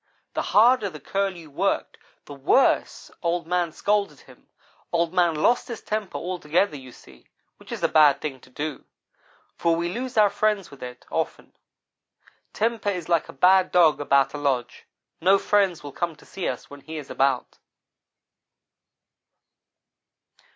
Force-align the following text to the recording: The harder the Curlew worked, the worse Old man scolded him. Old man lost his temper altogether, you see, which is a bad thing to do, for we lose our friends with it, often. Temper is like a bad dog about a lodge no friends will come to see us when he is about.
The 0.33 0.41
harder 0.41 0.89
the 0.89 0.99
Curlew 0.99 1.51
worked, 1.51 1.99
the 2.25 2.33
worse 2.33 3.11
Old 3.21 3.45
man 3.45 3.71
scolded 3.71 4.21
him. 4.21 4.47
Old 4.91 5.13
man 5.13 5.35
lost 5.35 5.67
his 5.67 5.81
temper 5.83 6.17
altogether, 6.17 6.75
you 6.75 6.91
see, 6.91 7.27
which 7.57 7.71
is 7.71 7.83
a 7.83 7.87
bad 7.87 8.19
thing 8.19 8.39
to 8.39 8.49
do, 8.49 8.85
for 9.59 9.75
we 9.75 9.89
lose 9.93 10.17
our 10.17 10.31
friends 10.31 10.71
with 10.71 10.81
it, 10.81 11.05
often. 11.11 11.53
Temper 12.51 12.89
is 12.89 13.09
like 13.09 13.29
a 13.29 13.33
bad 13.33 13.71
dog 13.71 14.01
about 14.01 14.33
a 14.33 14.39
lodge 14.39 14.87
no 15.21 15.37
friends 15.37 15.83
will 15.83 15.91
come 15.91 16.15
to 16.15 16.25
see 16.25 16.47
us 16.47 16.67
when 16.67 16.81
he 16.81 16.97
is 16.97 17.11
about. 17.11 17.59